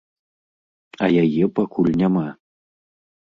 [1.07, 2.27] А яе пакуль няма.